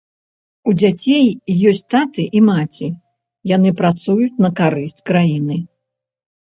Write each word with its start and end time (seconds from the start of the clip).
У 0.71 0.73
дзяцей 0.79 1.27
ёсць 1.71 1.83
таты 1.95 2.23
і 2.39 2.43
маці, 2.49 2.87
яны 3.55 3.69
працуюць 3.83 4.39
на 4.47 4.53
карысць 4.63 5.03
краіны. 5.13 5.65